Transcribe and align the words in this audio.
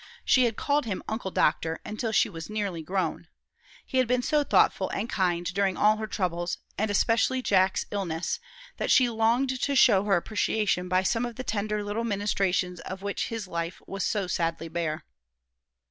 She 0.25 0.45
had 0.45 0.55
called 0.55 0.85
him 0.85 1.03
"Uncle 1.07 1.29
Doctor" 1.29 1.79
until 1.85 2.11
she 2.11 2.27
was 2.27 2.49
nearly 2.49 2.81
grown. 2.81 3.27
He 3.85 3.99
had 3.99 4.07
been 4.07 4.23
so 4.23 4.43
thoughtful 4.43 4.89
and 4.89 5.07
kind 5.07 5.45
during 5.53 5.77
all 5.77 5.97
her 5.97 6.07
troubles, 6.07 6.57
and 6.75 6.89
especially 6.89 7.37
in 7.37 7.43
Jack's 7.43 7.85
illness, 7.91 8.39
that 8.77 8.89
she 8.89 9.07
longed 9.11 9.61
to 9.61 9.75
show 9.75 10.03
her 10.05 10.15
appreciation 10.17 10.89
by 10.89 11.03
some 11.03 11.23
of 11.23 11.35
the 11.35 11.43
tender 11.43 11.83
little 11.83 12.03
ministrations 12.03 12.79
of 12.79 13.03
which 13.03 13.27
his 13.27 13.47
life 13.47 13.79
was 13.85 14.03
so 14.03 14.25
sadly 14.25 14.69
bare. 14.69 15.05